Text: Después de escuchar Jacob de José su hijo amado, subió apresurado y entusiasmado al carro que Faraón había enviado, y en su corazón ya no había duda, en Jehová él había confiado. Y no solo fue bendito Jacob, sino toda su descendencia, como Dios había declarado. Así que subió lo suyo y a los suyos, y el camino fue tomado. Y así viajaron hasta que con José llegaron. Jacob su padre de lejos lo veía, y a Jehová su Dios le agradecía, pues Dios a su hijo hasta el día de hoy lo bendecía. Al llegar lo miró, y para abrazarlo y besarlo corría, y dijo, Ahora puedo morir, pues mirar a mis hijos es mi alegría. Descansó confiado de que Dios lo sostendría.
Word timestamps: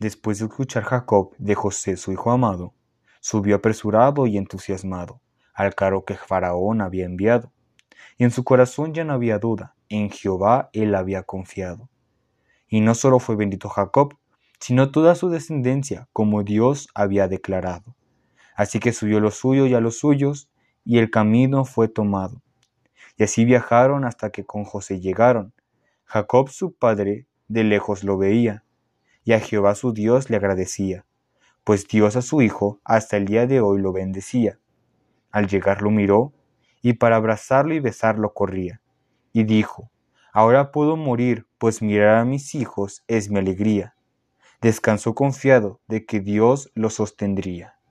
Después 0.00 0.38
de 0.38 0.46
escuchar 0.46 0.84
Jacob 0.84 1.34
de 1.36 1.54
José 1.54 1.98
su 1.98 2.10
hijo 2.10 2.30
amado, 2.30 2.72
subió 3.20 3.56
apresurado 3.56 4.26
y 4.26 4.38
entusiasmado 4.38 5.20
al 5.52 5.74
carro 5.74 6.06
que 6.06 6.14
Faraón 6.14 6.80
había 6.80 7.04
enviado, 7.04 7.52
y 8.16 8.24
en 8.24 8.30
su 8.30 8.42
corazón 8.42 8.94
ya 8.94 9.04
no 9.04 9.12
había 9.12 9.38
duda, 9.38 9.74
en 9.90 10.08
Jehová 10.08 10.70
él 10.72 10.94
había 10.94 11.22
confiado. 11.24 11.90
Y 12.66 12.80
no 12.80 12.94
solo 12.94 13.18
fue 13.18 13.36
bendito 13.36 13.68
Jacob, 13.68 14.16
sino 14.58 14.90
toda 14.90 15.14
su 15.14 15.28
descendencia, 15.28 16.08
como 16.14 16.44
Dios 16.44 16.88
había 16.94 17.28
declarado. 17.28 17.94
Así 18.56 18.80
que 18.80 18.94
subió 18.94 19.20
lo 19.20 19.30
suyo 19.30 19.66
y 19.66 19.74
a 19.74 19.80
los 19.80 19.98
suyos, 19.98 20.48
y 20.82 20.96
el 20.96 21.10
camino 21.10 21.66
fue 21.66 21.88
tomado. 21.88 22.40
Y 23.18 23.24
así 23.24 23.44
viajaron 23.44 24.06
hasta 24.06 24.30
que 24.30 24.46
con 24.46 24.64
José 24.64 24.98
llegaron. 24.98 25.52
Jacob 26.06 26.48
su 26.48 26.72
padre 26.72 27.26
de 27.48 27.64
lejos 27.64 28.02
lo 28.02 28.16
veía, 28.16 28.64
y 29.24 29.32
a 29.32 29.40
Jehová 29.40 29.74
su 29.74 29.92
Dios 29.92 30.30
le 30.30 30.36
agradecía, 30.36 31.04
pues 31.64 31.86
Dios 31.86 32.16
a 32.16 32.22
su 32.22 32.42
hijo 32.42 32.80
hasta 32.84 33.16
el 33.16 33.26
día 33.26 33.46
de 33.46 33.60
hoy 33.60 33.80
lo 33.80 33.92
bendecía. 33.92 34.58
Al 35.30 35.46
llegar 35.46 35.82
lo 35.82 35.90
miró, 35.90 36.32
y 36.82 36.94
para 36.94 37.16
abrazarlo 37.16 37.74
y 37.74 37.80
besarlo 37.80 38.32
corría, 38.32 38.80
y 39.32 39.44
dijo, 39.44 39.90
Ahora 40.32 40.70
puedo 40.70 40.96
morir, 40.96 41.46
pues 41.58 41.82
mirar 41.82 42.18
a 42.18 42.24
mis 42.24 42.54
hijos 42.54 43.02
es 43.08 43.30
mi 43.30 43.40
alegría. 43.40 43.94
Descansó 44.60 45.14
confiado 45.14 45.80
de 45.88 46.06
que 46.06 46.20
Dios 46.20 46.70
lo 46.74 46.88
sostendría. 46.90 47.79